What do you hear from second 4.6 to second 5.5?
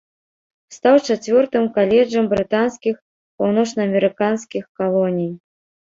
калоній.